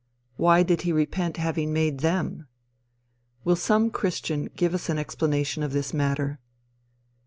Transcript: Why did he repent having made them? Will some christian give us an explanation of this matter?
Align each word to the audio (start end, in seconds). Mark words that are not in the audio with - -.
Why 0.35 0.63
did 0.63 0.81
he 0.81 0.91
repent 0.91 1.37
having 1.37 1.71
made 1.71 1.99
them? 1.99 2.47
Will 3.43 3.55
some 3.55 3.91
christian 3.91 4.49
give 4.55 4.73
us 4.73 4.89
an 4.89 4.97
explanation 4.97 5.61
of 5.61 5.73
this 5.73 5.93
matter? 5.93 6.39